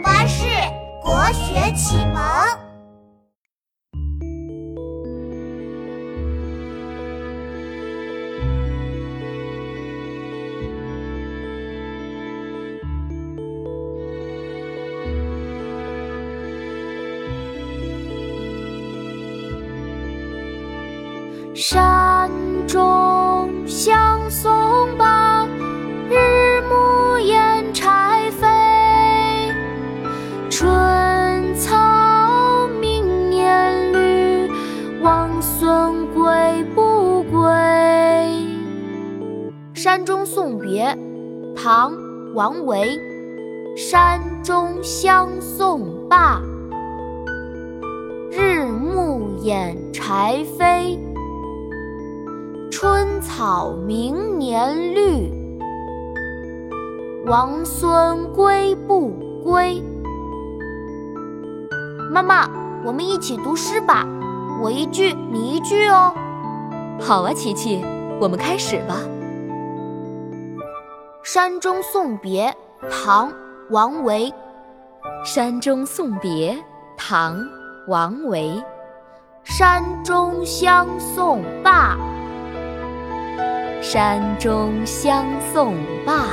[0.00, 0.44] 巴士
[1.02, 2.66] 国学启蒙。
[21.54, 22.30] 山
[22.68, 25.15] 中相送罢，
[39.96, 40.84] 山中送别》
[41.56, 41.90] 唐·
[42.34, 43.00] 王维。
[43.74, 46.38] 山中相送罢，
[48.30, 50.98] 日暮掩柴扉。
[52.70, 55.32] 春草明年绿，
[57.24, 59.08] 王孙归不
[59.42, 59.82] 归？
[62.12, 62.46] 妈妈，
[62.84, 64.06] 我们一起读诗吧，
[64.62, 66.12] 我一句你一句哦。
[67.00, 67.82] 好啊，琪琪，
[68.20, 68.98] 我们开始吧。
[71.26, 72.54] 《山中送别》
[72.88, 73.28] 唐·
[73.70, 74.32] 王维。
[75.24, 76.52] 《山中送别》
[76.96, 77.36] 唐·
[77.88, 78.62] 王维。
[79.42, 81.96] 山中相送罢。
[83.82, 85.74] 山中相送
[86.06, 86.26] 罢，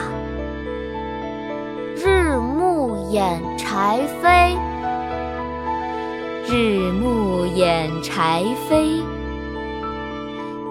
[1.95, 4.55] 日暮掩柴扉。
[6.45, 9.01] 日暮掩柴扉，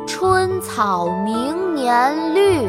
[0.07, 2.69] 春草明年绿。